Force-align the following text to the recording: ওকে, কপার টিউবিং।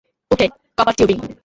ওকে, 0.31 0.45
কপার 0.77 0.93
টিউবিং। 0.97 1.17